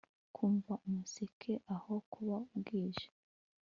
Kumva 0.35 0.73
umuseke 0.87 1.53
aho 1.75 1.93
kuba 2.11 2.35
bwije 2.57 3.07